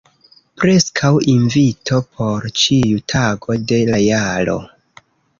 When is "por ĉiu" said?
2.19-3.01